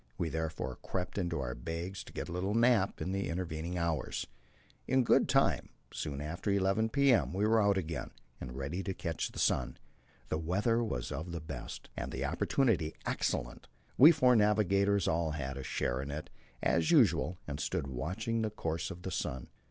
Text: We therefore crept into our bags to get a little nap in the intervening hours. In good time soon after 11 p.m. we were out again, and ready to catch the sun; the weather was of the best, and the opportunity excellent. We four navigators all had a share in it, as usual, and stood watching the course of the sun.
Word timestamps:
We 0.17 0.29
therefore 0.29 0.77
crept 0.81 1.19
into 1.19 1.39
our 1.41 1.53
bags 1.53 2.03
to 2.05 2.11
get 2.11 2.27
a 2.27 2.31
little 2.31 2.55
nap 2.55 3.03
in 3.03 3.11
the 3.11 3.29
intervening 3.29 3.77
hours. 3.77 4.25
In 4.87 5.03
good 5.03 5.29
time 5.29 5.69
soon 5.93 6.21
after 6.21 6.49
11 6.49 6.89
p.m. 6.89 7.33
we 7.33 7.45
were 7.45 7.61
out 7.61 7.77
again, 7.77 8.09
and 8.39 8.55
ready 8.57 8.81
to 8.81 8.95
catch 8.95 9.31
the 9.31 9.37
sun; 9.37 9.77
the 10.29 10.39
weather 10.39 10.83
was 10.83 11.11
of 11.11 11.31
the 11.31 11.39
best, 11.39 11.87
and 11.95 12.11
the 12.11 12.25
opportunity 12.25 12.95
excellent. 13.05 13.67
We 13.95 14.11
four 14.11 14.35
navigators 14.35 15.07
all 15.07 15.33
had 15.33 15.55
a 15.55 15.61
share 15.63 16.01
in 16.01 16.09
it, 16.09 16.31
as 16.63 16.89
usual, 16.89 17.37
and 17.47 17.59
stood 17.59 17.85
watching 17.85 18.41
the 18.41 18.49
course 18.49 18.89
of 18.89 19.03
the 19.03 19.11
sun. 19.11 19.49